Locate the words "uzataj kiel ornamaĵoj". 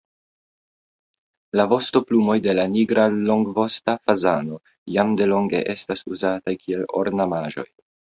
6.17-7.67